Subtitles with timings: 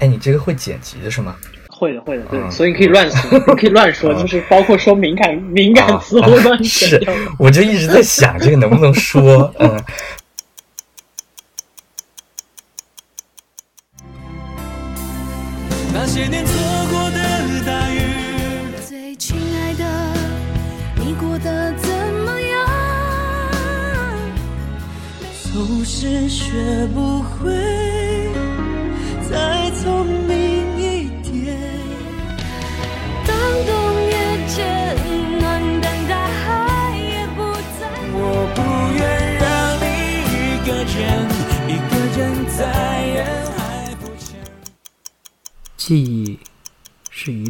[0.00, 1.36] 哎，你这个会剪辑的是吗？
[1.68, 7.00] 会的，会的，对，所以你可以乱说， 可以乱说，就是包括说敏感敏感词，我乱是，
[7.38, 9.82] 我就一直在想这个能不能说，嗯。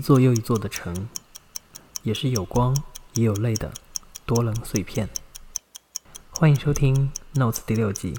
[0.00, 0.94] 一座又一座的城，
[2.04, 2.74] 也是有光
[3.12, 3.70] 也有泪的
[4.24, 5.06] 多棱碎片。
[6.30, 8.14] 欢迎收听《Notes》第六季，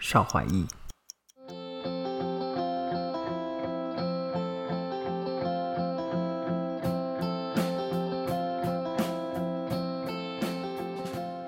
[0.00, 0.66] 邵怀义。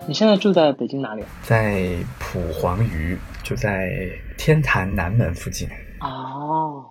[0.06, 1.24] 你现在住在北京哪里？
[1.42, 3.90] 在蒲黄榆，就在
[4.38, 5.68] 天坛南门附近。
[5.98, 6.84] 哦，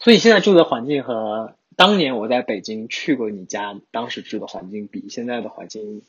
[0.00, 6.00] 所以现在住的环境和当年我在北京去过你家当时住的环境比，现在的环境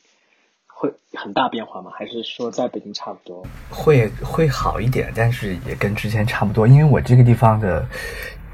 [0.68, 1.90] 会很大变化吗？
[1.92, 3.44] 还是说在北京差不多？
[3.70, 6.64] 会会好一点，但是也跟之前差不多。
[6.64, 7.84] 因为我这个地方的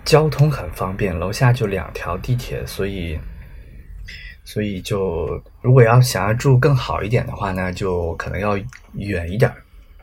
[0.02, 3.18] 交通很方便，楼下就两条地铁，所以
[4.42, 8.56] 所以就如果要想要住更好一点的话呢，就可能要
[8.94, 9.52] 远一点，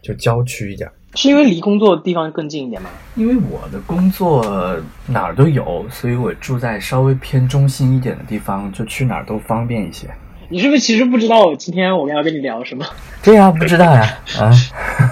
[0.07, 0.89] 就郊区一点。
[1.15, 2.89] 是因为离工作的地方更近一点吗？
[3.15, 4.77] 因为我的工作
[5.07, 10.07] 哪儿都有，所以我住在稍微偏中心一点的地方，就去哪儿都方便一些。
[10.49, 12.85] 你是不是其实不知道我今天我们要跟你聊什么？
[13.23, 14.01] 对呀，不知道呀，
[14.39, 14.51] 啊。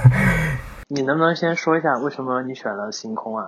[0.88, 3.46] 你能不能先说一下为什么你选了《星空》啊？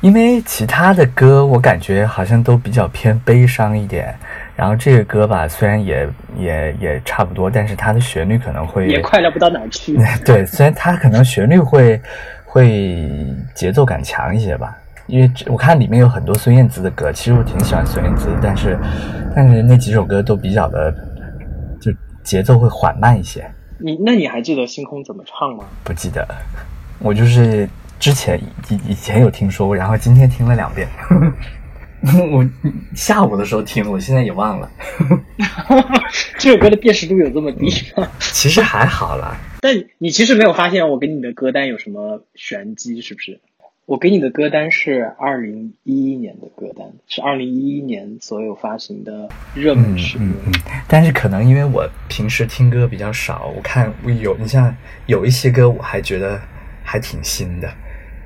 [0.00, 4.14] 因为其他的歌我感觉好像都比较偏悲伤一点，
[4.56, 9.98] 然后这个歌吧，虽然也也也差不多，但是它的旋律可能会也快乐不到哪儿去。
[10.24, 12.00] 对，虽然它可能旋律会
[12.46, 14.74] 会节奏感强一些吧，
[15.06, 18.78] 因为我看里面有很多孙燕姿的歌，其实我挺喜欢孙燕姿，但是
[19.36, 20.90] 但是那几首歌都比较的
[21.78, 21.92] 就
[22.22, 23.44] 节奏会缓慢一些。
[23.78, 25.64] 你那你还记得《星空》怎么唱吗？
[25.84, 26.26] 不记得，
[26.98, 27.68] 我就是
[28.00, 28.40] 之前
[28.70, 30.88] 以以前有听说过，然后今天听了两遍。
[32.32, 32.48] 我
[32.94, 34.70] 下午的时候听，我现在也忘了。
[36.38, 38.08] 这首歌的辨识度有这么低吗？
[38.18, 39.36] 其实还好啦。
[39.60, 43.38] 但你其实没有发现我给你的歌单有什么玄机，是不是？
[43.84, 50.32] 我给你的歌单是二零一一年的歌单，是二零一一年所有发行的热门曲嗯，
[50.88, 54.74] 但是可能因为我平时听歌比较少，我看我有你像
[55.04, 56.40] 有一些歌我还觉得
[56.82, 57.68] 还挺新的，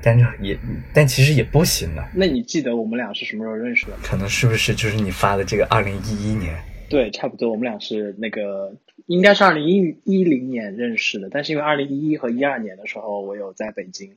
[0.05, 0.55] 但是也
[0.93, 2.07] 但其实也不行了。
[2.13, 3.97] 那你记得我们俩是什么时候认识的吗？
[4.03, 6.55] 可能是不是就是你发的这个二零一一年？
[6.87, 8.75] 对，差不多，我们俩是那个
[9.07, 14.11] 应该是二零一一零年认识的，但是因为二零一一和一二年的时候，我有在北京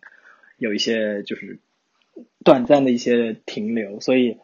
[0.58, 1.58] 有一些就是
[2.44, 4.36] 短暂的一些停留，所以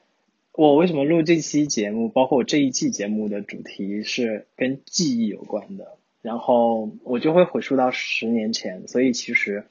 [0.52, 9.66] 我为什么录这期节目，包括我这一季节目的主题是跟记忆有关的，然后我就会回溯到十年前，所以其实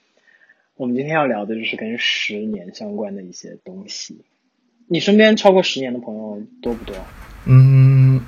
[0.75, 4.25] 我们今天要聊的就是跟十年相关的一些东西。
[4.87, 6.95] 你身边超过十年的朋友多不多？
[7.45, 8.19] 嗯，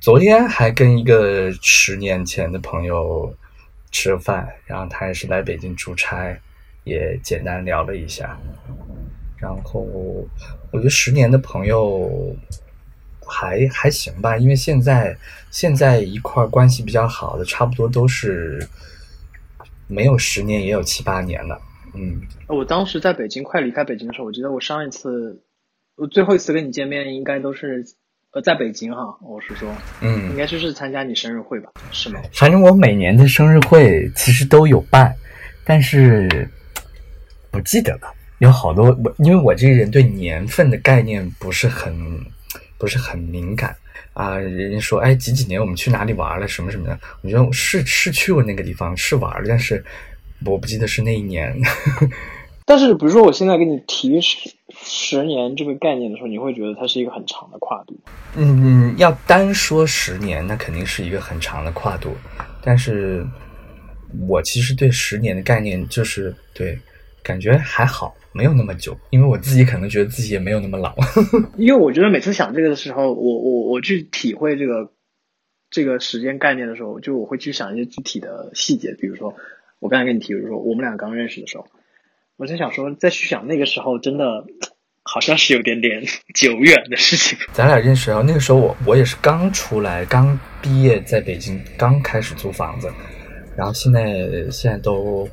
[0.00, 3.34] 昨天还跟一个十年前的朋友
[3.90, 6.34] 吃饭，然后他也是来北京出差，
[6.84, 8.38] 也简单聊了一下。
[9.36, 9.80] 然后
[10.72, 12.34] 我觉得十年的朋友
[13.26, 15.14] 还还行吧，因为现在
[15.50, 18.66] 现在一块关系比较好的，差不多都是
[19.88, 21.60] 没有十年也有七八年了。
[21.94, 25.42] 嗯，我当时在北京快离开北京的时候，我记得我上一次
[25.96, 27.84] 我最后一次跟你见面，应该都是
[28.32, 31.72] 呃在北京哈，我是说，嗯应该就是参加你生日会吧？
[31.90, 32.20] 是吗？
[32.32, 35.14] 反正我每年的生日会其实都有办，
[35.64, 36.48] 但是
[37.50, 38.14] 不记得了。
[38.40, 41.92] 有好多我，因为我这个人对年份的概念不是很
[42.78, 43.74] 不是很敏感
[44.12, 44.36] 啊。
[44.36, 49.84] 人家说，哎，几几年我们去哪里玩了，什么什么的，我觉得我是是去过那个地方，是玩了，但是
[50.44, 51.54] 我不记得是那一年。
[52.64, 54.50] 但是比如说我现在跟你提十
[54.82, 57.98] 十年这个概念的时候，你会觉得它是一个很长的跨度。
[58.36, 62.14] 嗯，要单说十年，那肯定是一个很长的跨度。
[62.62, 63.26] 但是
[64.26, 66.78] 我其实对十年的概念就是对，
[67.22, 70.94] 感觉还好，没有那么久，因为我自己可能觉得自己也没有那么老。
[71.56, 74.92] 因为我觉得每次想这个的时候，我我我去体会这个
[75.70, 79.34] 这个时间概念的时候，就我会去想一些具体的细节，比如说
[79.80, 81.66] 我刚才跟你提，比如说我们俩刚认识的时候，
[82.36, 84.44] 我在想说，再去想那个时候真的
[85.02, 86.02] 好像是有点点
[86.34, 87.38] 久远的事情。
[87.52, 92.90] 咱俩认识啊，那个时候我我也是刚出来，刚毕业，在北京刚开始租房子，
[93.56, 94.04] 然后现在
[94.50, 95.28] 现在都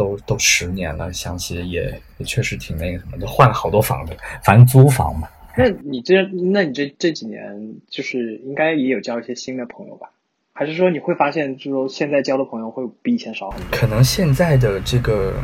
[0.00, 1.82] 都都十年了，想起也
[2.16, 5.28] 也确实挺那个什么，都换了好多房子，反正租房嘛。
[5.54, 6.22] 那你这，
[6.54, 10.08] 那你这这几年就是应该也有交一些新的朋友吧？
[10.54, 13.68] 还是说你会发现，就是说现在交的朋友会比以前少很多？
[13.70, 15.34] 可能现在的这个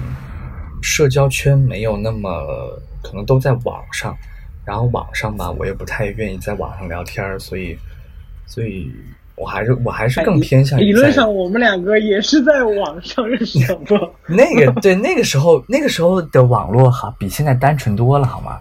[0.82, 4.16] 社交圈没有那么，可能都在网上，
[4.64, 7.76] 然后网上吧，我也不太愿意在网上聊天儿，所以，
[8.46, 8.90] 所以
[9.36, 14.10] 我还是我还是更偏向于理论上，我们两个也是在网上认识的吧？
[14.26, 18.58] 那个对那个时候那个时候的网络哈，比现在单纯多了，好吗？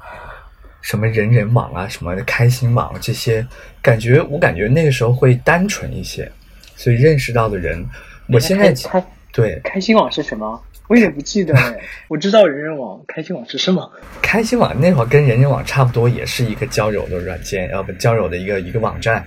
[0.81, 3.45] 什么人人网啊，什么开心网这些，
[3.81, 6.31] 感觉我感觉那个时候会单纯一些，
[6.75, 7.83] 所以认识到的人，
[8.27, 10.61] 我现在开对开心网是什么？
[10.87, 11.75] 我有点不记得哎，
[12.07, 13.91] 我知道人人网，开心网是什么？
[14.21, 19.25] 开心网那会儿跟人人网差不多，也是一个交友的软件，呃不交友的一个一个网站，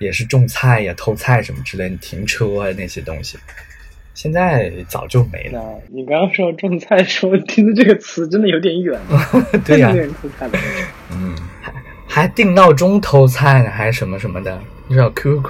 [0.00, 3.38] 也是种菜呀、偷菜什么之类的，停车啊那些东西。
[4.12, 5.62] 现在早就没了。
[5.62, 8.98] 那你刚刚说种菜的时候，听的这个词真的有点远，
[9.64, 10.52] 对呀、有点偷菜了。
[11.12, 11.72] 嗯，还
[12.06, 15.42] 还定闹钟偷菜呢，还什么什么的，你知道 QQ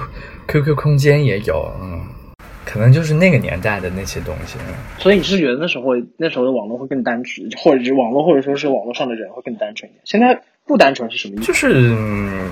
[0.47, 1.99] QQ 空间也有，嗯，
[2.63, 4.57] 可能就是那个年代的那些东西。
[4.67, 10.01] 嗯所以你是觉得那时候那时候的网络会更单纯，或者是网络或者说是网络上的人会更单纯一点？
[10.05, 11.47] 现在不单纯是什么意思？
[11.47, 12.49] 就是、嗯、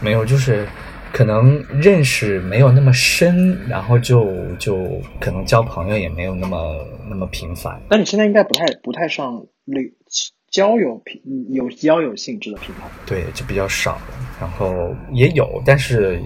[0.00, 0.64] 没有，就是
[1.12, 4.26] 可能认识没有那么深，然后就
[4.56, 6.74] 就可能交朋友也没有那么
[7.08, 7.80] 那么频繁。
[7.90, 9.78] 那你现在应该不太不太上那
[10.50, 11.20] 交友平
[11.50, 13.98] 有交友性质的平台，对，就比较少，
[14.40, 16.20] 然后也有，但是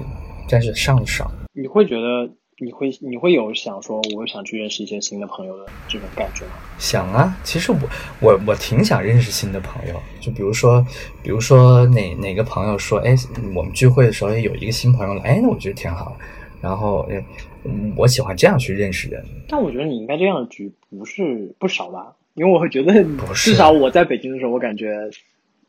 [0.48, 1.30] 但是上的少。
[1.52, 6.52] 你会觉得你会你会有想说我想去认识一些新的朋友的这种感觉吗？
[6.78, 7.78] 想啊，其实我
[8.18, 10.82] 我我挺想认识新的朋友，就比如说，
[11.22, 13.14] 比如说哪哪个朋友说，哎，
[13.54, 16.16] 我们聚会的时候有一个新朋友来，哎，那我觉得挺好，
[16.62, 17.22] 然后，哎，
[17.64, 19.22] 嗯我喜欢这样去认识人。
[19.46, 22.14] 但我觉得你应该这样的局不是不少吧？
[22.32, 23.04] 因为我会觉得
[23.34, 25.10] 至少我在北京的时候，我感觉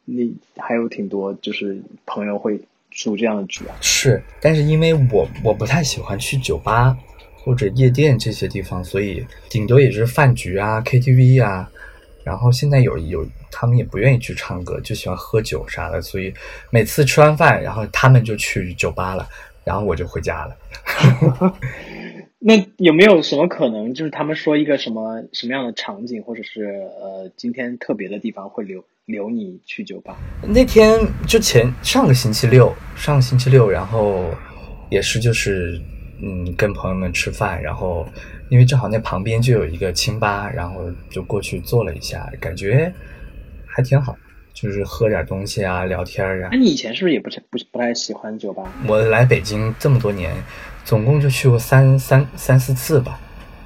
[0.05, 2.57] 你还有挺多就是朋友会
[2.91, 3.75] 组这样的局啊。
[3.81, 6.97] 是，但是因为我我不太喜欢去酒吧
[7.35, 11.69] 或者夜店这些地方，所以顶多也是饭局啊、KTV 啊。
[12.23, 16.33] 然后现在有有他们也不愿意去唱歌，就喜欢喝酒啥的，所以
[16.69, 19.25] 每次吃完饭，然后他们就去酒吧了，
[19.63, 20.57] 然后我就回家了。
[22.39, 26.65] 那有没有什么可能，就是他们说一个什么什么样的场景，或者是
[27.01, 30.17] 呃今天特别的地方会留留你去酒吧？
[30.43, 34.25] 那天就前上个星期六，上个星期六，然后
[34.89, 35.81] 也是就是
[36.21, 38.05] 嗯跟朋友们吃饭，然后
[38.49, 42.93] 因为正好那旁边就有一个清吧，然后就过去坐了一下，感觉
[43.65, 44.13] 还挺好，
[44.53, 46.57] 就是喝点东西啊，聊天啊那。
[46.57, 48.69] 你以前是不是也不是不是不太喜欢酒吧？
[48.89, 50.35] 我来北京这么多年，
[50.83, 53.17] 总共就去过三三三四次吧，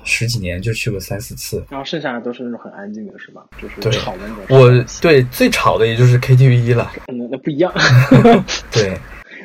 [0.03, 1.63] 十几年就去过三四次。
[1.69, 3.43] 然后剩下的都是那种很安静的，是吧？
[3.61, 4.45] 就是对吵的那种。
[4.49, 7.73] 我对最吵的也就是 KTV 了，那那不一样。
[8.71, 8.97] 对。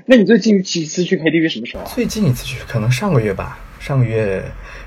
[0.08, 1.90] 那你最近几次去 KTV 什么时候啊？
[1.92, 4.40] 最近一次去可能上个月吧，上个月，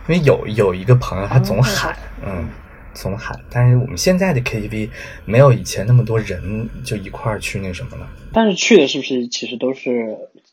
[0.07, 1.93] 因为有有一个朋友他总喊，
[2.25, 2.47] 嗯，
[2.93, 4.89] 总喊，但是我们现在的 KTV
[5.25, 8.07] 没有以前那么多人就一块儿去那什么了。
[8.31, 10.48] 但是去的是不是其实都是，好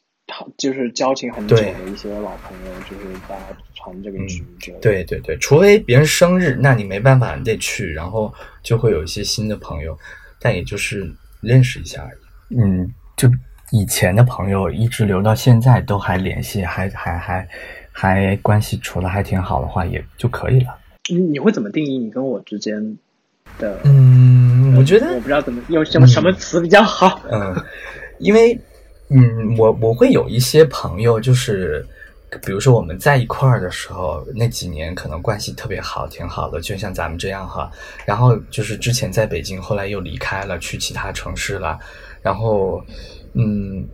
[0.57, 3.43] 就是交情很久的一些老朋友，就是大家
[3.75, 4.45] 传这个局。
[4.81, 9.97] 对对对，除非别人生日，那你没办法，你得去，然后就会有一些新的朋友，
[10.41, 12.57] 但也就是认识一下而已。
[12.61, 13.31] 嗯，就
[13.71, 17.49] 以前的朋友一直留到现在都还联系，还还还
[17.93, 20.77] 还关系处的还挺好的话，也就可以了。
[21.09, 22.99] 你你会怎么定义你跟我之间
[23.59, 23.79] 的？
[23.85, 27.21] 嗯，我觉得我不知道怎么用什么什么词比较好。
[27.31, 27.55] 嗯，
[28.19, 28.59] 因为
[29.09, 31.87] 嗯，我我会有一些朋友，就是
[32.45, 37.71] 比如说我们在一块儿的时候，那几年可能关系特别好，挺好的，就像咱们这样哈。
[38.05, 41.79] 然后就是之前在北京，后来又离开了，去其他城市了，
[42.23, 42.85] 然后
[43.35, 43.87] 嗯。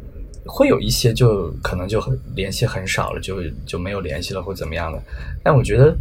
[0.45, 5.01] 会有一些就可能就很联系很少了，就就没有联系了或怎么样的。
[5.41, 5.97] 但我觉得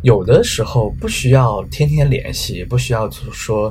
[0.00, 3.70] 有的时候不需要天天联系，也不需要说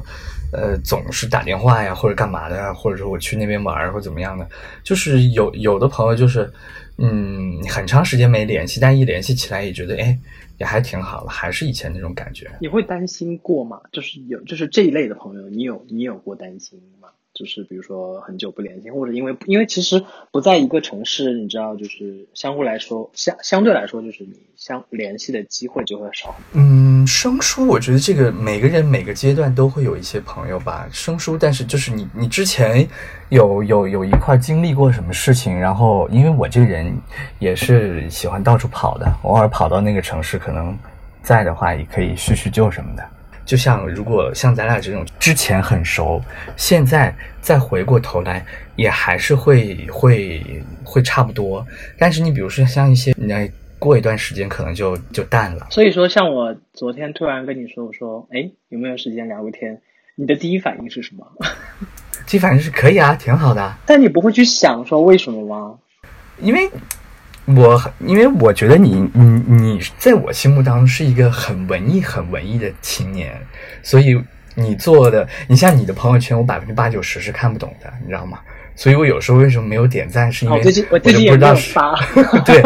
[0.53, 4.47] 呃总是打电话呀或者干嘛的呀，或者说我去那边玩或怎么样的。
[4.83, 6.51] 就是有有的朋友就是
[6.97, 10.17] 嗯很长时间没联系，但一联系起来也觉得哎
[10.59, 12.49] 也还挺好的，还是以前那种感觉。
[12.61, 13.81] 你会担心过吗？
[13.91, 16.79] 就是有就是这一类的朋友，你有你有过担心？
[17.33, 26.35] 就是比如说很久不联系，或者因为因为其实不在一个城市，你知道，就是相互来说相相对来说，就是你相联系的机会就会少。
[26.53, 31.35] 嗯，生疏，我觉得这个每个人每个阶段都会有一些朋友吧，生疏。
[31.35, 32.87] 但是就是你你之前
[33.29, 36.95] 有有有一块经历过什么事情，然后因为我这个人
[37.39, 40.77] 也是喜欢到处跑的，偶尔跑到那个城市，可能
[41.23, 43.03] 在的话也可以叙叙旧什么的。
[43.45, 46.21] 就像如果像咱俩这种之前很熟，
[46.55, 48.45] 现在再回过头来，
[48.75, 51.65] 也还是会会会差不多。
[51.97, 55.67] 但是你比如说像一些，那过一段时间可能就就淡了。
[55.69, 59.81] 所以说，像我昨天突然跟你说，我说，哎，有没有时间聊个天？
[60.15, 61.25] 你的第一反应是什么？
[62.25, 63.73] 第一反应是可以啊，挺好的。
[63.85, 65.77] 但你不会去想说为什么吗？
[66.39, 66.69] 因为。
[67.45, 73.35] 我因为我觉得你你你在我心目当中是一个很文艺很文艺的青年，
[73.81, 74.21] 所以
[74.55, 78.39] 你做的你像你的朋友圈，我百分之八九十是看不懂的，你知道吗？
[78.75, 81.77] 所以我有时候为什么没有点赞，是因为我就不知道是
[82.43, 82.63] 对，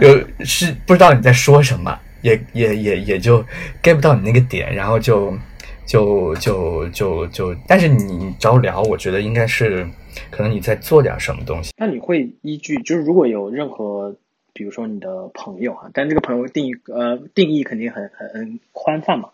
[0.00, 3.40] 有是不知道你在说什么，也也也也就
[3.82, 5.36] get 不到你那个点，然后就
[5.86, 9.86] 就就就就，但是你找我聊，我觉得应该是。
[10.30, 14.14] 可能你在做点什么东西，那你会依据就是如果有任何，
[14.52, 19.30] 比如说你的朋友哈，但这个朋友定义呃定义肯定很很很宽泛嘛。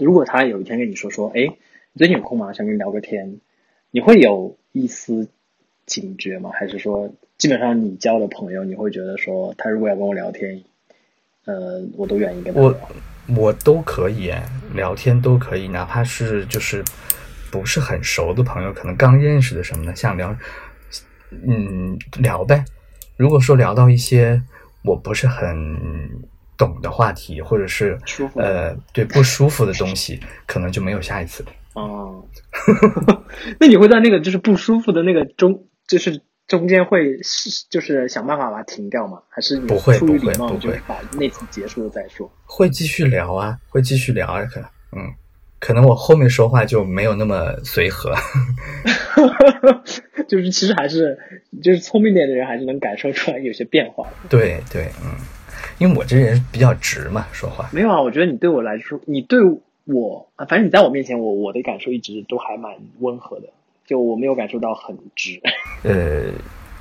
[0.00, 1.42] 如果他有一天跟你说说，哎，
[1.92, 2.52] 你最近有空吗？
[2.52, 3.38] 想跟你聊个天，
[3.92, 5.28] 你会有一丝
[5.86, 6.50] 警觉吗？
[6.52, 7.08] 还是说
[7.38, 10.64] 基本上你交的朋友，你会觉得说他如果要跟我聊天，
[11.44, 12.76] 呃，我都愿意跟他聊，我
[13.62, 14.32] 都可以
[14.72, 16.84] 聊天都可以，哪怕是就是。
[17.50, 20.36] 不是很熟的朋友，可能刚认识的什么的，想聊，
[21.30, 22.64] 嗯，聊呗。
[23.16, 24.42] 如果说聊到一些
[24.82, 25.56] 我不是很
[26.58, 27.96] 懂的话题，或者是
[28.34, 31.52] 呃，对不舒服的东西，可能就没有下一次了。
[31.74, 32.26] 哦，
[33.60, 39.22] 那你会在那个就是不舒服的那个中，就是中间会是就是想办法把它停掉吗？
[39.28, 39.98] 还是不会？
[39.98, 42.30] 出于礼貌，就把那次结束了再说？
[42.44, 45.14] 会继续聊啊， 会继续聊啊，可能，嗯。
[45.60, 48.12] 可能我后面说话就没有那么随和，
[50.28, 51.18] 就是其实还是
[51.62, 54.06] 就是聪明点的人还是能感受出来有些变化。
[54.28, 55.16] 对对，嗯，
[55.78, 58.02] 因为我这人比较直嘛，说话没有啊。
[58.02, 59.40] 我觉得你对我来说，你对
[59.84, 63.46] 我啊，反正你在我面前，我我的感受一直都还蛮温和的，
[63.86, 65.40] 就我没有感受到很直。
[65.84, 66.32] 呃，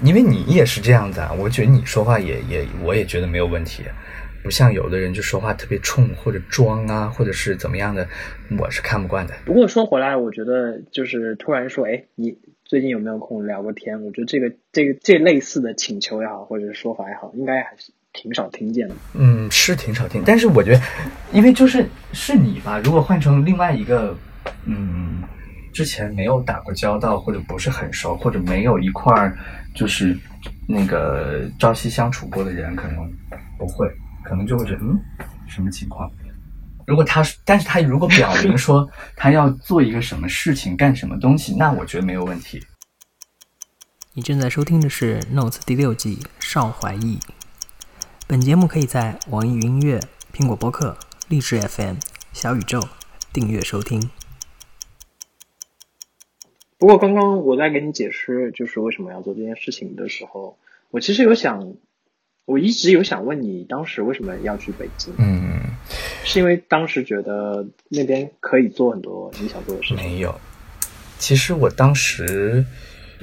[0.04, 3.84] 因为你也是这样子啊，我觉得你说话也也，我也觉得没有问题。
[4.44, 8.06] 不像有的人就说话特别冲或者装啊，或者是怎么样的，
[8.60, 9.34] 我是看不惯的。
[9.46, 14.04] 不过说回来，我觉得就是突然说，哎，你最近有没有空聊个天？
[14.04, 18.96] 我觉得这个这个这类似的请求也好，或者是说法也好，应该还是挺少听见的。
[19.14, 20.22] 嗯，是挺少听。
[20.26, 20.82] 但是我觉得，
[21.32, 24.14] 因为就是是你吧，如果换成另外一个，
[24.66, 25.24] 嗯，
[25.74, 29.38] 之前没有打过交道，或者不是很熟，或者没有一块儿
[29.76, 30.18] 就是
[30.68, 33.12] 那个朝夕相处过的人，可能
[33.58, 33.88] 不会。
[34.24, 34.98] 可能就会觉得，嗯，
[35.50, 36.10] 什么情况？
[36.88, 42.66] 如果他，但是他如果表明 说他要做一个什么事情，干什么东西，那我觉得没有问题。
[44.14, 47.20] 你正在收听的是《Notes》第六季《邵怀义》。
[48.26, 50.00] 本节目可以在网易云音乐、
[50.34, 51.96] 苹果播客、荔枝 FM、
[52.32, 52.82] 小宇宙
[53.34, 54.10] 订阅收听。
[56.84, 60.58] 不过刚刚我在给你解释就是为什么要做这件事情的时候，
[60.92, 61.76] 我其实有想。
[62.44, 65.14] 我一直有想问你，当时为什么要去北京？
[65.18, 65.62] 嗯，
[66.26, 70.04] 是因为当时觉得那边可以做很多你想做的事情。
[70.04, 70.38] 没有，
[71.18, 72.66] 其实我当时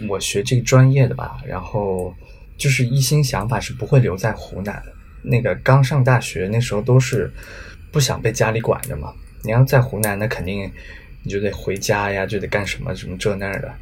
[0.08, 2.14] 我学这个专业的吧，然后
[2.56, 4.82] 就是一心想法是不会留在湖南。
[5.22, 7.30] 那个刚上大学那时候都是
[7.92, 9.12] 不想被家里管着嘛。
[9.44, 10.72] 你要在湖南，那肯定
[11.22, 13.72] 你就得回家呀，就得干什么什么这那的。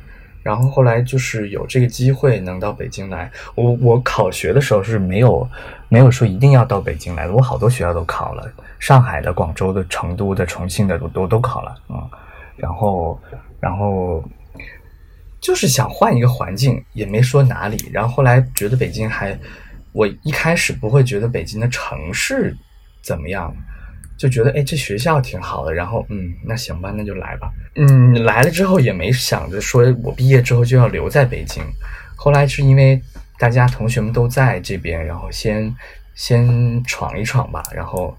[0.43, 5.47] 然后后来就是有这个机会能到北京来，我我考学的时候是没有
[5.89, 12.09] 没有说一定要到北京来的，我好多学校都考了，上海的、广州的、成都的、重庆的都都都考了，嗯，
[12.57, 13.21] 然后
[13.61, 14.25] 然后
[15.41, 19.39] 就是想换一个环境，也没说哪里，然后后来觉得北京还，
[19.93, 22.57] 我一开始不会觉得北京的城市
[23.03, 23.55] 怎么样。
[24.19, 27.53] 就觉得哎，这学校挺好的，然后嗯，那行吧，那就来吧。
[27.77, 31.63] 嗯，来了之后也没想着说我毕业之后就要留在北京。
[32.17, 33.01] 后来是因为
[33.39, 35.73] 大家同学们都在这边，然后先
[36.17, 38.19] 先闯一闯吧，然后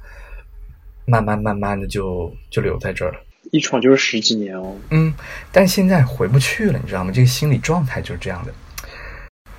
[1.05, 3.19] 慢慢慢慢的就就留在这儿了。
[3.51, 4.73] 一闯就是十几年哦。
[4.91, 5.13] 嗯，
[5.51, 7.11] 但现在回不去了，你知道吗？
[7.13, 8.53] 这个心理状态就是这样的。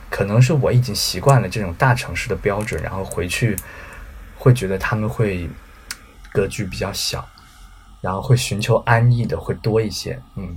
[0.09, 3.54] 可能是我已经习惯了这种大城市的标准，然后回去
[4.37, 5.47] 会觉得他们会。
[6.33, 7.29] 格局比较小，
[8.01, 10.57] 然后会寻求安逸的会多一些，嗯。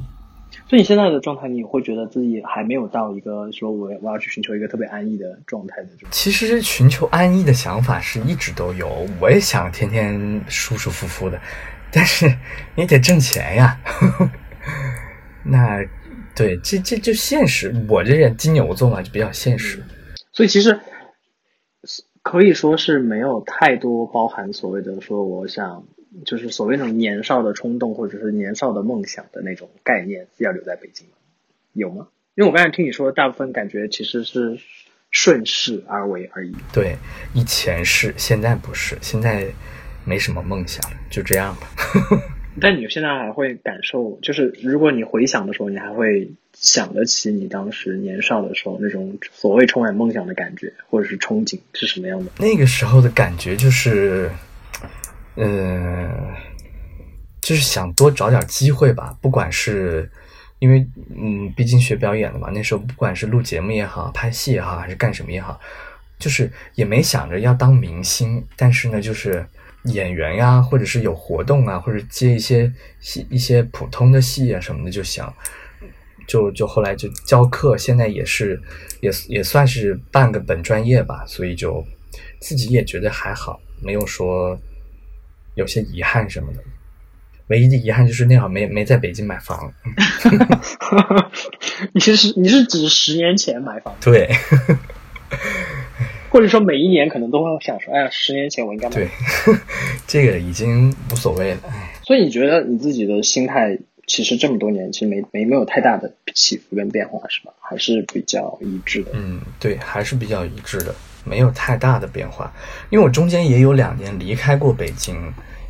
[0.70, 6.08] 所以你现在的状态，你会觉得自己还没有到一个说我我要去寻求一个特别安逸的状态的这种。
[6.12, 11.40] 其实寻求安逸的想法是一直都有，我也想天天舒舒服服的，
[11.92, 12.32] 但是
[12.76, 13.78] 你得挣钱呀。
[15.44, 15.84] 那
[16.36, 17.76] 对，这这就现实。
[17.90, 19.84] 我这人金牛座嘛，就比较现实。
[20.32, 20.80] 所以其实
[22.24, 25.86] 可以说是没有太多包含所谓的说我想。
[26.28, 31.08] 就是所谓那种年少的冲动，或者是年少的梦想的那种概念，要留在北京
[31.74, 32.08] 有吗？
[32.36, 34.60] 因为我刚才听你说，大部分感觉其实是
[35.10, 36.56] 顺势而为而已。
[36.72, 36.98] 对，
[37.34, 39.48] 以前是，现在不是，现在
[40.06, 41.62] 没什么梦想，就这样了。
[42.60, 52.32] 但你现在还会感受，就是如果你回想的时候，你还会想得起你当时年少的时候那种所谓充满梦想的感觉，或者是憧憬是什么样的？
[52.38, 54.30] 那个时候的感觉就是。
[55.36, 56.32] 嗯，
[57.42, 59.18] 就是想多找点机会吧。
[59.20, 60.08] 不管是
[60.60, 65.60] 因为，嗯，毕竟学表演的嘛，那时候不管是录节目也好，拍戏也好，还是干什么也好，
[66.20, 68.46] 就是也没想着要当明星。
[68.56, 69.44] 但是呢，就是
[69.86, 75.34] 演员呀，或者是有活动啊，或者接一些戏、一些普通的戏啊什么的，就想，
[76.28, 77.78] 就就后来就教课。
[77.78, 78.62] 现在也是，
[79.02, 81.86] 也也算是半个本专业吧，所以就
[82.40, 84.58] 自己也觉得还好，没有说。
[85.56, 86.64] 有些遗憾什么的，
[87.46, 89.72] 唯一的遗憾就是那会儿没没在北京买房。
[91.94, 93.96] 你是你是指十年前买房？
[94.02, 94.36] 对，
[96.34, 98.96] 或者说每一年可能都会想说，哎呀，十年前我应该买。
[98.96, 99.08] 对，
[100.08, 101.60] 这个已经无所谓了。
[102.02, 107.54] 所以你觉得你自己的心态其实这么多年其实没没没有太大的起伏跟变化是吧？
[107.60, 109.12] 还是比较一致的。
[109.14, 110.96] 嗯，对，还是比较一致的。
[111.24, 112.52] 没有太大的变化，
[112.90, 115.16] 因为我中间也有两年离开过北京。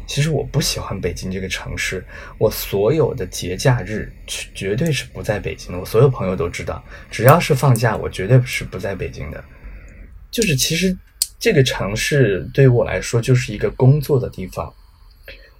[0.07, 2.03] 其实我不喜欢北京这个城市，
[2.37, 5.79] 我所有的节假日绝对是不在北京的。
[5.79, 9.43] 我所有朋友都知道，只要是放假，我绝对是不在北京的。
[10.33, 10.97] 就是其实
[11.39, 14.73] 这个城市对于我来说就是一个工作的地方，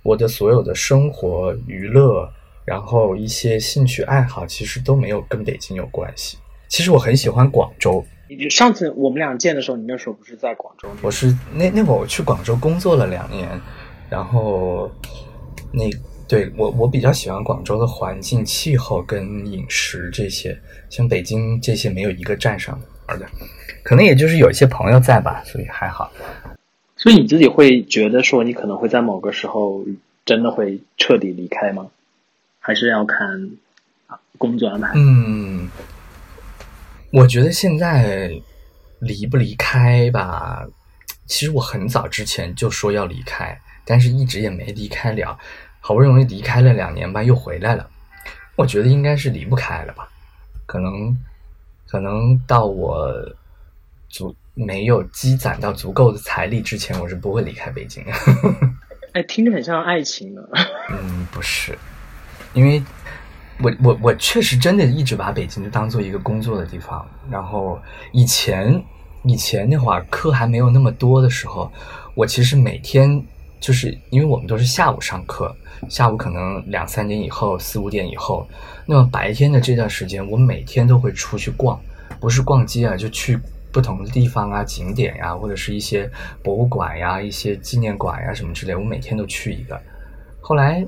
[0.02, 2.28] 我的所有的生活、娱乐，
[2.66, 6.40] 然后一些兴趣爱好，其实都没有跟北京有关系。
[6.68, 8.04] 其实我很喜欢广州。
[8.28, 10.90] 你上次我们俩见的时候，你那时候不是在广州？
[11.04, 13.48] 我是那那会儿我去广州工作了两年，
[14.10, 14.90] 然后
[15.72, 15.88] 那
[16.28, 20.60] 对我我比较喜欢广州的环境、气候跟饮食这些，
[20.90, 22.88] 像北京这些没有一个占上的，
[23.84, 26.12] 可能也就是有一些朋友在吧，所以还好。
[26.96, 29.84] 所以你自己会觉得说，你可能会在某个时候
[30.26, 31.88] 真的会彻底离开吗？
[32.60, 33.52] 还是要看
[34.38, 34.92] 工作安排？
[34.96, 35.70] 嗯。
[37.12, 38.32] 我觉得现在
[39.00, 40.66] 离不离开吧，
[41.28, 45.38] 其实我很早之前就说要离开，但是一直也没离开了。
[45.80, 47.90] 好不容易离开了两年吧，又回来了。
[48.56, 50.08] 我觉得应该是离不开了吧，
[50.66, 51.16] 可能
[51.94, 53.14] 可能到我
[54.10, 58.12] 足没有积攒到足够的财力之前，我是不会离开北京的。
[59.14, 60.42] 哎，听着很像爱情呢。
[60.90, 61.78] 嗯，不是，
[62.54, 62.82] 因为。
[63.62, 67.08] 我我我确实真的一直把北京就当做一个工作的地方。
[67.30, 67.80] 然后
[68.12, 68.84] 以前
[69.24, 71.72] 以前那会儿课还没有那么多的时候，
[72.16, 73.24] 我其实每天
[73.64, 75.56] 就是因为我们都是下午上课，
[75.90, 78.46] 下午可能两三点以后、四五点以后，
[78.86, 81.80] 那么白天的这段时间，我每天都会出去逛，
[82.20, 83.40] 不是逛街啊，就去
[83.72, 86.12] 不同的地方啊、景点呀，或者是一些
[86.44, 89.82] 博物馆呀、一些纪念馆呀什么之类，我每天都去一个。
[90.42, 90.86] 后来。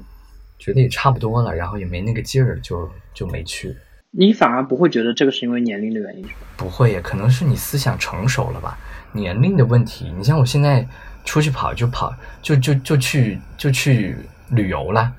[0.58, 3.76] 觉得也差不多了，然后也没那个劲儿，就就没去。
[4.10, 6.26] 你反而不会觉得这个是因为年龄的原因？
[6.56, 8.80] 不会，可能是你思想成熟了吧。
[9.12, 10.88] 年龄的问题，你像我现在
[11.26, 14.16] 出去跑就跑，就就就去就去
[14.50, 15.14] 旅游了，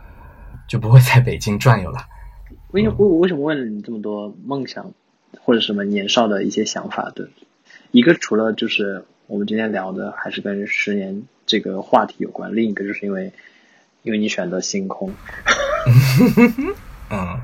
[0.67, 1.99] 就不会在北京转悠了。
[2.71, 4.93] 为我我为什么问了你这么多梦想
[5.41, 7.29] 或者什么年少的一些想法的？
[7.91, 13.33] 一个除了就是我们今天聊的还是跟十年这个话题有关，另一个就是因为。
[14.03, 15.13] 因为你选择星空，
[17.11, 17.41] 嗯，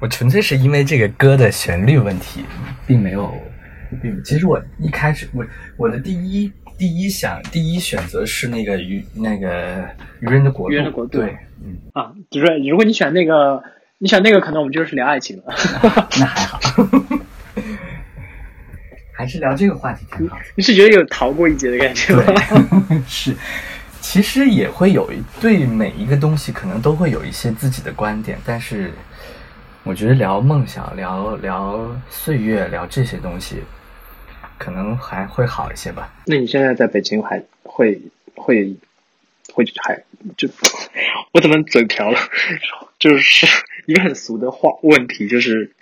[0.00, 2.42] 我纯粹是因为这个歌的旋律问题，
[2.88, 3.32] 并没有，
[4.02, 9.84] 并其实我一开始我我的第一第一想第一选择是那个鱼那个
[10.20, 13.62] 愚人的国度，愚人的国度，对，嗯啊，就是如果你选那个，
[13.98, 15.44] 你选那个，可能我们就是聊爱情了，
[16.18, 16.60] 那还好，
[19.12, 20.38] 还是聊这个话题挺好。
[20.56, 23.02] 你是觉得有逃过一劫的感觉吗？
[23.06, 23.34] 是。
[24.00, 25.08] 其实也会有
[25.40, 28.90] 对每一个东西可能都会有一些自己的观点，但是
[29.84, 33.62] 我觉得聊梦想、聊聊岁月、聊这些东西，
[34.62, 36.14] 可能还会好一些吧。
[36.24, 38.00] 那你现在在北京还会
[38.36, 38.76] 会
[39.52, 40.00] 会还
[40.36, 40.48] 就
[41.32, 42.18] 我怎么嘴瓢了？
[43.00, 43.44] 就是
[43.86, 45.72] 一个很俗的话问题，就是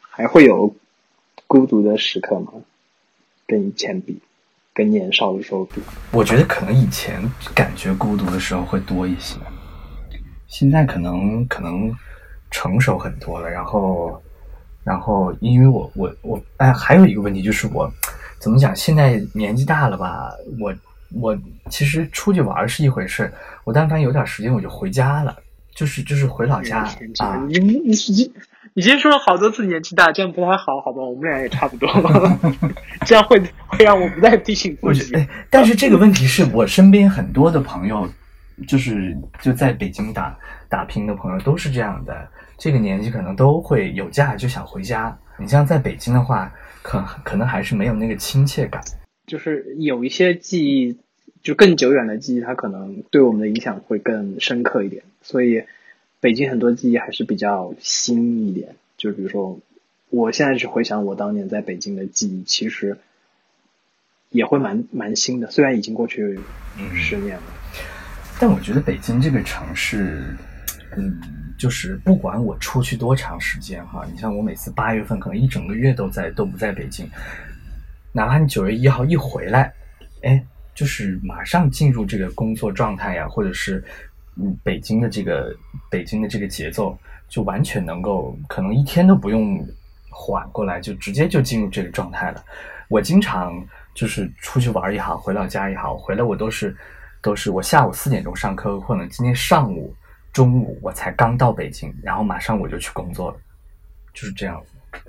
[0.00, 0.74] 还会有
[1.46, 2.52] 孤独的时刻吗？
[3.46, 4.20] 跟以前比，
[4.72, 7.22] 跟年少的时候比，我觉得可能以前
[7.54, 9.36] 感觉孤独的时候会多一些，
[10.48, 11.94] 现在可能可能
[12.50, 13.48] 成熟很多了。
[13.48, 14.20] 然后，
[14.82, 17.88] 然后因为我我我哎，还有一个问题就是我
[18.44, 18.76] 怎么讲？
[18.76, 20.30] 现在年纪大了吧，
[20.60, 20.74] 我
[21.14, 21.34] 我
[21.70, 23.32] 其实出去玩是一回事，
[23.64, 25.34] 我但凡有点时间我就回家了，
[25.74, 26.80] 就是就是回老家
[27.20, 27.42] 啊。
[27.48, 27.94] 你你你
[28.74, 31.00] 你今天说了好多次年纪大，这样不太好，好吧？
[31.00, 31.88] 我们俩也差不多，
[33.06, 35.16] 这样会会让我不再提醒自己。
[35.48, 38.06] 但是这个问题是我身边很多的朋友，
[38.68, 40.36] 就是就在北京打
[40.68, 42.28] 打拼的朋友都是这样的，
[42.58, 45.16] 这个年纪可能都会有假就想回家。
[45.38, 46.52] 你像在北京的话，
[46.84, 48.80] 可可能还是没有那个亲切感。
[49.26, 50.96] 就是有一些记忆，
[51.42, 55.64] 就更久远的记忆，它可能对我们的影响会更深刻一点，所以。
[56.20, 59.58] 北京很多记忆还是比较新一点，就比如说，
[60.08, 62.96] 我现在去回想我当年在北京的记忆，其实
[64.30, 66.40] 也会蛮蛮新的，虽然已经过去
[66.94, 67.42] 十年了。
[68.40, 70.34] 但我觉得北京这个城市，
[70.96, 71.20] 嗯，
[71.58, 77.08] 就是不管我出去多长时间哈，你像我每次八月份可能一整个月都在都不在北京，
[78.12, 79.72] 哪怕你九月一号一回来，
[80.22, 83.84] 哎，就是马上进入这个工作状态呀，或者是。
[84.36, 85.54] 嗯，北京的这个
[85.88, 89.64] 北京的这个节奏，就完全能够可能一天都不用
[90.10, 92.44] 缓过来，就直接就进入这个状态了。
[92.88, 96.76] 我经常就是出去玩也好，回老家也好，回来我都是
[97.22, 99.94] 都是我下午四点钟上课，或者今天上午
[100.34, 103.38] 中午我才刚到北京，然后马上我就去工作了，
[104.12, 105.00] 就是这样子。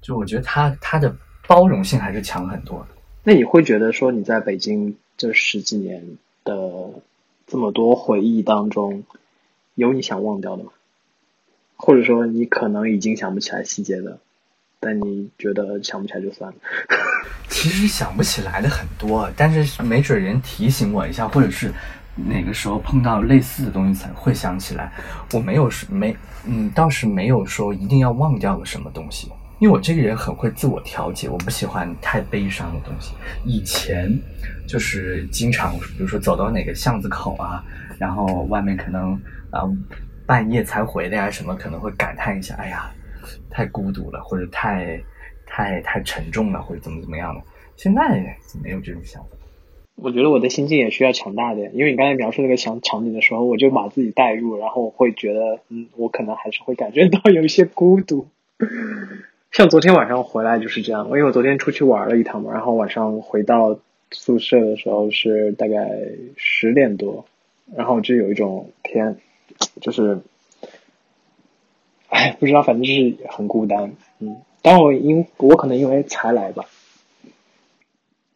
[0.00, 1.12] 就我觉得他他的
[1.48, 2.88] 包容性还是强很多的。
[3.24, 6.54] 那你会觉得说你在北京这十几年的？
[7.46, 9.02] 这么多回忆当中，
[9.74, 10.70] 有你想忘掉的吗？
[11.74, 14.20] 或者说你可能已经想不起来细节的，
[14.78, 16.58] 但你觉得想不起来就算了。
[17.50, 21.72] 其实想不起来的很多，但是没准人提醒我一下，或者是
[22.16, 24.92] 哪个时候碰到类似的东西才会想起来。
[25.32, 29.30] 我没有是没嗯，倒是没有说一定要忘掉了什么东西。
[29.58, 33.14] 因为我这个人很会自我调节，我不喜欢太悲伤的东西。
[33.44, 34.10] 以前
[34.66, 37.62] 就是经常，比如说走到哪个巷子口啊，
[37.98, 39.12] 然后外面可能
[39.50, 39.68] 啊
[40.24, 42.90] 半夜才回来呀什么，可能会感叹一下：“哎呀，
[43.50, 44.98] 太孤独了，或者太
[45.46, 47.42] 太太沉重了，或者怎么怎么样的。”
[47.76, 49.28] 现在没有这种想法。
[49.96, 58.26] 我觉得我的心境也需要强大点，因为你刚才描述那个场场景的时候，我就把自己带入，然后我会觉得，嗯，我可能还是会感觉到有一些孤独。
[59.50, 63.78] 像昨天晚上回来就是这样，因为我昨天出去玩了一趟嘛，然后晚上回到
[64.10, 65.90] 宿舍的时候是大概
[66.36, 67.26] 十点多，
[67.76, 69.16] 然后就有一种天，
[69.80, 70.20] 就是，
[72.08, 76.64] 哎，不知道，反正就是很孤单，嗯，当我因我可能因为才来吧，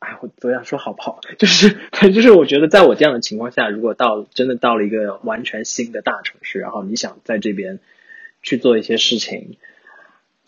[0.05, 1.21] 哎，我昨天说好不好？
[1.39, 1.77] 就是，
[2.13, 7.79] 就是我觉得在我这样的情况下，如果到真的到了一个完全新的大城市，然后你想在这边
[8.43, 9.57] 去做一些事情。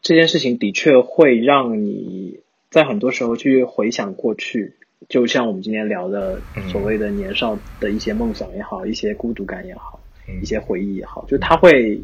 [0.02, 2.38] 这件事情的确会让你
[2.70, 4.74] 在很多时候去回想过去，
[5.08, 6.38] 就像我们今天聊的
[6.70, 9.98] 所谓的年少的一些梦想也好，一些孤独感也好，
[10.40, 12.00] 一些回忆也好，就它会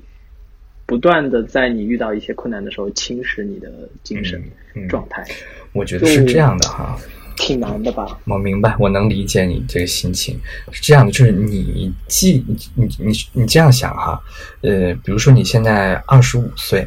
[0.85, 3.71] 不断的在你遇到一些困难的时候侵蚀你的
[4.03, 4.43] 精神
[4.89, 5.25] 状态。
[5.73, 6.99] 我觉得是这样的哈，
[7.43, 8.07] 挺难的吧？
[8.25, 10.41] 我明白，我能理解你这个心情。
[10.71, 14.19] 是这样的，就是你既你你你这样想哈，
[14.61, 16.87] 呃，比如说你现在二十五岁。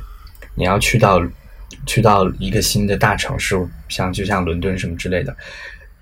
[0.58, 1.22] 你要去到，
[1.86, 5.36] 去到一个新的大城市，像就像伦敦什么之类的，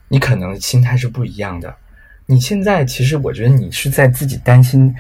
[0.10, 1.76] 你可能心态是不一样的。
[2.28, 4.94] 你现在其实我觉得你是在自己担心，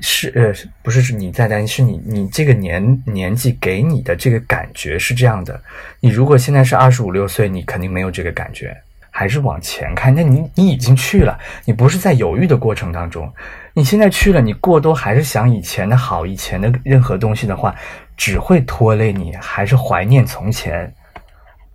[0.00, 5.60] 是呃不是是你在担心，是你你这个年年纪给你的这个感觉是这样的。
[5.98, 8.80] 你如果现在是二十五六岁，你肯定没有这个感觉。
[9.20, 13.30] 还是往前看，那你你已经去了，你不是在犹豫的过程当中，
[13.74, 17.74] 你现在去了，你过多还是想以前的好，以前的任何东西的话，
[18.16, 20.90] 只会拖累你，还是怀念从前。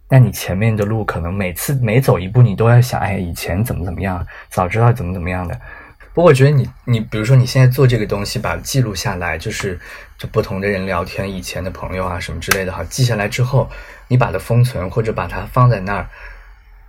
[0.10, 5.54] 那你前面的路可能每次每走一步，你都要想，哎，以前怎么怎么样，早知道怎么怎么样的。
[6.16, 9.80] 不过我觉得你你比如说你现在做这个东西，把记录下来，就是
[10.18, 13.70] 就不同的人聊天，以前的朋友啊什么之类的哈，记下来之后，
[14.08, 16.08] 你把它封存或者把它放在那儿。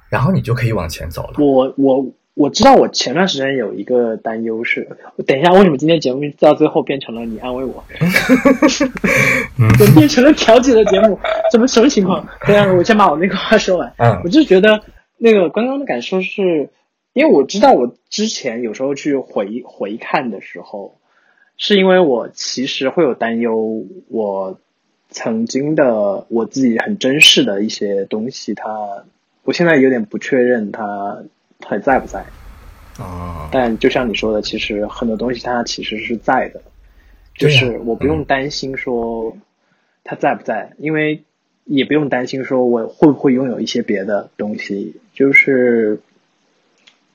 [0.08, 1.34] 然后你就可以往前走了。
[1.38, 4.86] 我我我知道，我前段时间有一个担忧是，
[5.26, 7.82] 等一下，为什么今天节目到最后变成了你安慰我，
[9.94, 11.18] 变成了调解的节目？
[11.50, 12.26] 怎么什么情况？
[12.46, 13.92] 等下，我先把我那个话说完。
[13.98, 14.82] 嗯，我就觉得
[15.16, 16.68] 那个刚刚的感受是，
[17.14, 20.98] 因为我知道我之前有时候去回回看的时候，
[21.56, 24.58] 是因为我其实会有担忧，我
[25.08, 29.04] 曾经的我自己很珍视的一些东西，它
[29.46, 31.22] 我现在有点不确认他
[31.64, 32.26] 还在不在。
[32.98, 36.62] 啊，但就像你说的，其实很多东西它其实是在的，
[37.34, 39.36] 就是我不用担心说
[40.02, 41.22] 它在不在，因为
[41.64, 46.00] 也不用担心说我会不会拥有一些别的东西，就是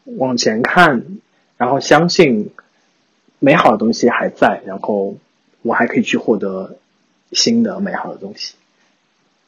[0.05, 1.03] 往前看，
[1.57, 2.51] 然后相信
[3.39, 5.15] 美好的东西还在，然后
[5.63, 6.77] 我还可以去获得
[7.31, 8.53] 新的美好的东西，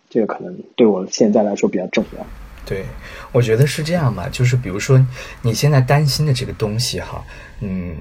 [0.09, 2.25] 这个可能对我现在来说比较重要。
[2.65, 2.85] 对，
[3.31, 5.05] 我觉得是这样吧，就是比如说
[5.41, 7.21] 你现在担心的这个东西哈，
[7.59, 7.93] 嗯，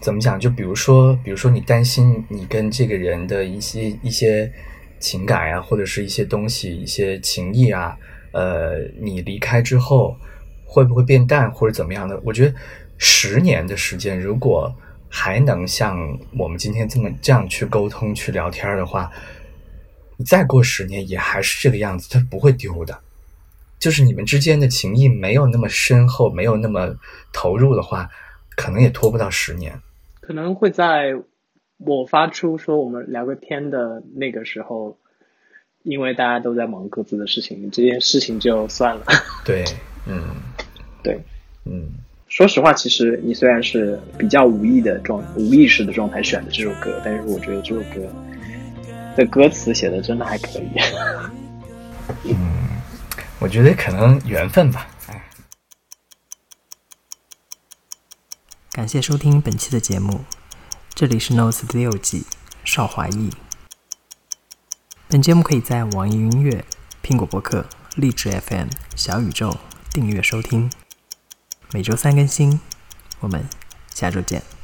[0.00, 0.38] 怎么讲？
[0.40, 4.52] 就比如说，比如说你担心你跟这个人的一些一些
[4.98, 7.96] 情感呀、或者是一些东西、一些情谊啊，
[8.32, 10.16] 呃，你离开之后
[10.64, 12.20] 会不会变淡或者怎么样的？
[12.24, 12.54] 我觉得
[12.98, 14.74] 十年的时间，如果
[15.08, 15.96] 还能像
[16.36, 19.08] 我们今天这么这样去沟通、去聊天的话，
[20.16, 22.98] 你再过十年也还是这个样子，它不会丢的。
[23.82, 26.94] 就是你们之间的情谊没有那么深厚，没有那么
[27.32, 28.08] 投入的话，
[28.54, 29.80] 可能也拖不到十年。
[30.20, 31.16] 可能会在
[31.78, 34.96] 我发出说我们聊个天的那个时候，
[35.82, 39.02] 因为大家都在忙各自的事情，这件事情就算了。
[39.44, 39.64] 对，
[40.06, 40.22] 嗯
[41.02, 41.20] 对，
[41.64, 41.90] 嗯，
[42.28, 48.08] 说实话，其实你虽然是比较无意的状、无意识的状态选的这首歌，但是我觉得这首歌
[49.16, 50.70] 的歌词写的真的还可以。
[53.42, 54.86] 我觉得可能缘分吧。
[55.08, 55.24] 哎，
[58.70, 60.24] 感谢收听本期的节目，
[60.94, 62.24] 这里是 Notes 第六季
[62.62, 63.32] 邵华义。
[65.08, 66.64] 本节目可以在网易音乐、
[67.02, 69.58] 苹果播客、荔枝 FM、小宇宙
[69.90, 70.70] 订阅收听，
[71.72, 72.60] 每周三更新。
[73.18, 73.48] 我们
[73.92, 74.61] 下周见。